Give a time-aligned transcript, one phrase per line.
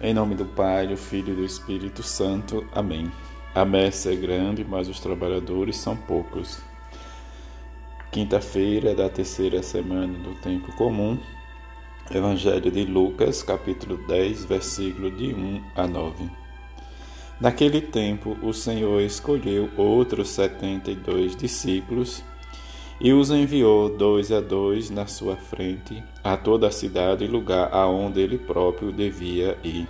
[0.00, 2.66] Em nome do Pai, do Filho e do Espírito Santo.
[2.72, 3.10] Amém.
[3.54, 6.60] A messe é grande, mas os trabalhadores são poucos.
[8.10, 11.18] Quinta-feira da terceira semana do tempo comum.
[12.10, 16.30] Evangelho de Lucas, capítulo 10, versículo de 1 a 9.
[17.40, 22.24] Naquele tempo, o Senhor escolheu outros setenta e dois discípulos
[23.00, 27.72] e os enviou dois a dois na sua frente a toda a cidade e lugar
[27.72, 29.88] aonde ele próprio devia ir.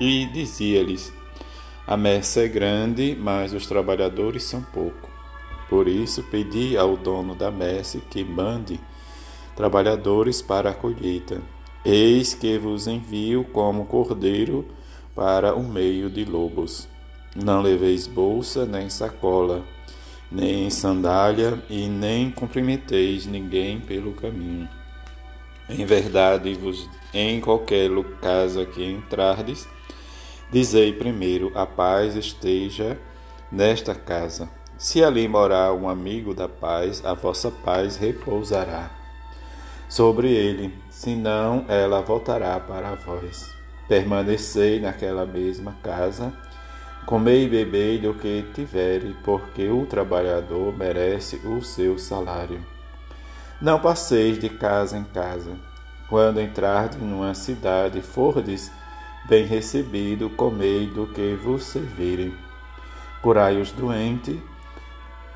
[0.00, 1.12] E dizia-lhes:
[1.86, 5.10] A messe é grande, mas os trabalhadores são poucos.
[5.68, 8.78] Por isso pedi ao dono da messe que mande
[9.56, 11.40] trabalhadores para a colheita.
[11.84, 14.66] Eis que vos envio como cordeiro
[15.14, 16.88] para o meio de lobos.
[17.34, 19.64] Não leveis bolsa nem sacola
[20.34, 24.68] nem sandália, e nem cumprimenteis ninguém pelo caminho.
[25.68, 27.88] Em verdade, vos, em qualquer
[28.20, 29.68] casa que entrardes,
[30.50, 32.98] dizei primeiro: a paz esteja
[33.50, 34.48] nesta casa.
[34.76, 38.90] Se ali morar um amigo da paz, a vossa paz repousará
[39.88, 43.54] sobre ele, senão ela voltará para vós.
[43.86, 46.36] Permanecei naquela mesma casa
[47.06, 52.64] Comei e bebei do que tiverem, porque o trabalhador merece o seu salário.
[53.60, 55.54] Não passeis de casa em casa.
[56.08, 58.70] Quando entrardes numa cidade, fordes
[59.28, 62.34] bem recebido, comei do que vos servirem.
[63.22, 64.38] Curai os doentes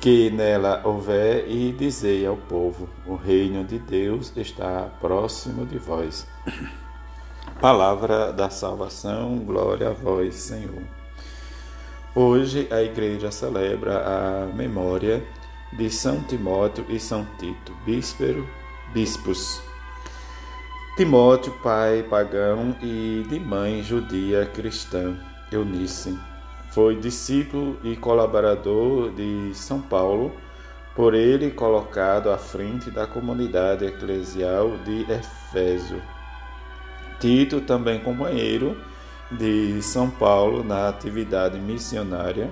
[0.00, 6.26] que nela houver, e dizei ao povo: o reino de Deus está próximo de vós.
[7.60, 11.01] Palavra da salvação, glória a vós, Senhor.
[12.14, 15.26] Hoje a igreja celebra a memória
[15.72, 18.46] de São Timóteo e São Tito, bíspero,
[18.92, 19.62] bispos.
[20.94, 25.18] Timóteo, pai pagão e de mãe judia cristã,
[25.50, 26.18] Eunice,
[26.72, 30.32] foi discípulo e colaborador de São Paulo,
[30.94, 36.02] por ele colocado à frente da comunidade eclesial de Efésio.
[37.18, 38.76] Tito, também companheiro
[39.38, 42.50] de São Paulo na atividade missionária,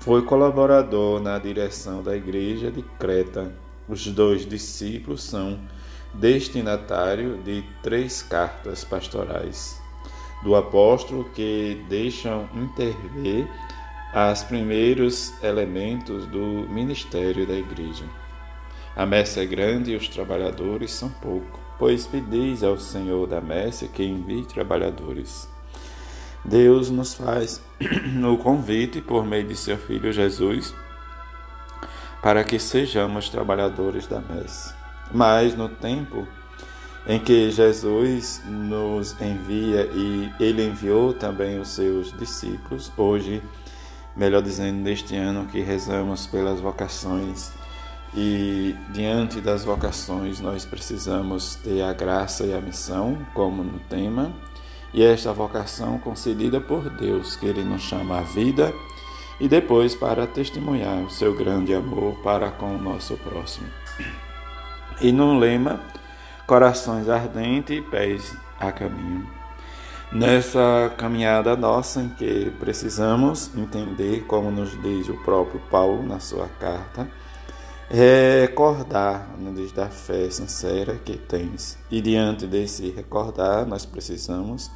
[0.00, 3.52] foi colaborador na direção da Igreja de Creta.
[3.88, 5.58] Os dois discípulos são
[6.14, 9.80] destinatário de três cartas pastorais
[10.42, 13.48] do apóstolo que deixam intervir
[14.32, 18.04] os primeiros elementos do ministério da igreja.
[18.96, 23.88] A messe é grande e os trabalhadores são poucos, pois pedis ao Senhor da messe
[23.88, 25.48] que envie trabalhadores.
[26.44, 27.60] Deus nos faz
[28.24, 30.74] o convite por meio de seu Filho Jesus
[32.22, 34.74] para que sejamos trabalhadores da messe.
[35.12, 36.26] Mas no tempo
[37.06, 43.42] em que Jesus nos envia e ele enviou também os seus discípulos, hoje,
[44.16, 47.50] melhor dizendo, neste ano que rezamos pelas vocações
[48.14, 54.32] e diante das vocações nós precisamos ter a graça e a missão, como no tema,
[54.92, 58.72] e esta vocação concedida por Deus, que Ele nos chama à vida
[59.40, 63.68] e depois para testemunhar o seu grande amor para com o nosso próximo.
[65.00, 65.80] E no lema,
[66.46, 69.28] corações ardentes e pés a caminho.
[70.10, 76.48] Nessa caminhada nossa em que precisamos entender, como nos diz o próprio Paulo na sua
[76.58, 77.06] carta,
[77.90, 81.78] recordar, nos diz da fé sincera que tens.
[81.90, 84.70] E diante desse recordar, nós precisamos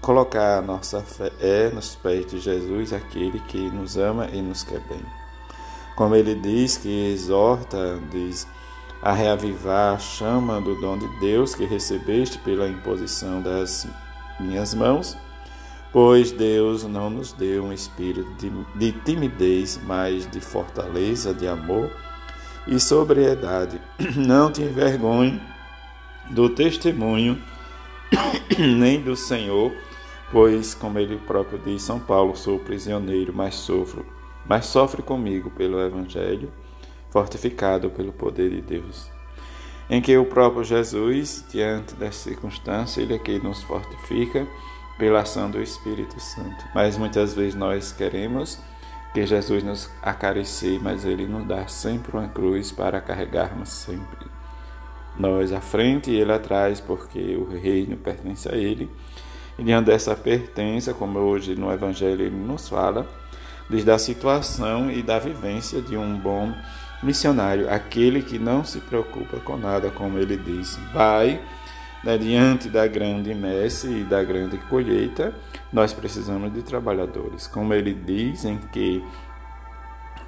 [0.00, 4.62] colocar a nossa fé é nos pés de Jesus, aquele que nos ama e nos
[4.62, 5.04] quer bem.
[5.96, 8.46] Como ele diz que exorta, diz,
[9.02, 13.86] a reavivar a chama do dom de Deus que recebeste pela imposição das
[14.40, 15.16] minhas mãos,
[15.92, 21.90] pois Deus não nos deu um espírito de, de timidez, mas de fortaleza, de amor
[22.66, 23.80] e sobriedade.
[24.16, 25.40] Não te envergonhe
[26.30, 27.40] do testemunho
[28.58, 29.72] nem do Senhor,
[30.30, 34.04] pois, como ele próprio diz, São Paulo, sou prisioneiro, mas sofro,
[34.46, 36.52] mas sofre comigo pelo Evangelho,
[37.10, 39.10] fortificado pelo poder de Deus.
[39.88, 44.46] Em que o próprio Jesus, diante dessa circunstância, ele aqui nos fortifica
[44.98, 46.64] pela ação do Espírito Santo.
[46.74, 48.58] Mas muitas vezes nós queremos
[49.16, 54.26] que Jesus nos acaricie, mas ele nos dá sempre uma cruz para carregarmos sempre
[55.18, 58.90] nós à frente e ele atrás, porque o reino pertence a ele.
[59.58, 63.08] E diante dessa pertença, como hoje no Evangelho ele nos fala,
[63.70, 66.52] diz da situação e da vivência de um bom
[67.02, 71.40] missionário, aquele que não se preocupa com nada, como ele diz, vai
[72.06, 75.34] né, diante da grande messe e da grande colheita,
[75.72, 77.48] nós precisamos de trabalhadores.
[77.48, 79.04] Como ele diz em que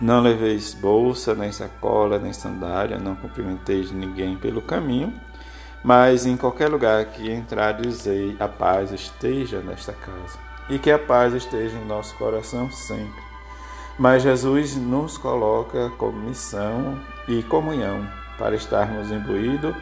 [0.00, 5.14] não leveis bolsa, nem sacola, nem sandália, não cumprimenteis ninguém pelo caminho,
[5.84, 10.36] mas em qualquer lugar que entrar, dizei: a paz esteja nesta casa.
[10.68, 13.22] E que a paz esteja em nosso coração sempre.
[13.96, 16.98] Mas Jesus nos coloca como missão
[17.28, 18.04] e comunhão
[18.36, 19.74] para estarmos imbuídos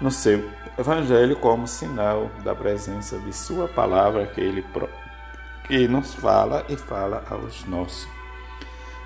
[0.00, 4.64] no seu Evangelho como sinal da presença de Sua palavra que Ele
[5.66, 8.08] que nos fala e fala aos nossos.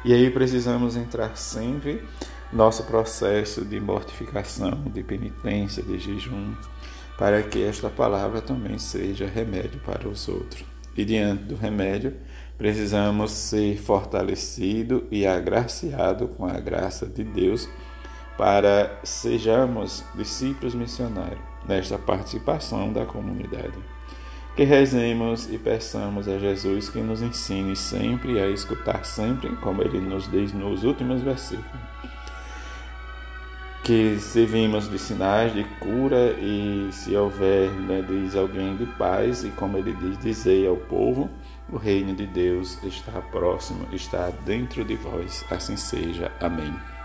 [0.04, 2.04] E aí precisamos entrar sempre
[2.52, 6.54] nosso processo de mortificação, de penitência, de jejum,
[7.18, 10.64] para que esta palavra também seja remédio para os outros.
[10.96, 12.14] E diante do remédio,
[12.56, 17.68] precisamos ser fortalecido e agraciado com a graça de Deus
[18.36, 23.94] para sejamos discípulos missionários nesta participação da comunidade
[24.56, 30.00] que rezemos e peçamos a Jesus que nos ensine sempre a escutar sempre, como ele
[30.00, 31.66] nos diz nos últimos versículos.
[33.82, 39.50] Que servimos de sinais de cura e se houver, né, diz alguém de paz, e
[39.50, 41.28] como ele diz, dizei ao povo,
[41.68, 45.44] o reino de Deus está próximo, está dentro de vós.
[45.50, 46.30] Assim seja.
[46.40, 46.93] Amém.